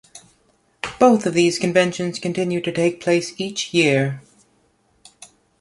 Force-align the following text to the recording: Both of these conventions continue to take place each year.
Both 0.99 1.27
of 1.27 1.35
these 1.35 1.59
conventions 1.59 2.17
continue 2.17 2.59
to 2.61 2.71
take 2.71 2.99
place 3.01 3.39
each 3.39 3.71
year. 3.71 4.23